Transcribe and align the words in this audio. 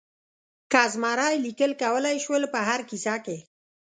که 0.71 0.81
زمری 0.93 1.35
لیکل 1.45 1.71
کولای 1.81 2.17
شول 2.25 2.43
په 2.53 2.59
هره 2.67 2.83
کیسه 2.89 3.15
کې. 3.25 3.37